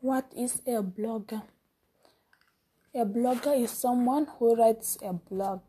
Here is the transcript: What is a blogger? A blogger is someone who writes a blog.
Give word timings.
What 0.00 0.32
is 0.36 0.62
a 0.64 0.80
blogger? 0.80 1.42
A 2.94 3.04
blogger 3.04 3.60
is 3.60 3.72
someone 3.72 4.28
who 4.38 4.54
writes 4.54 4.96
a 5.02 5.12
blog. 5.12 5.60